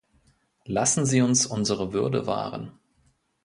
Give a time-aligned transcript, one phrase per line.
[0.65, 2.71] Lassen Sie uns unsere Würde wahren.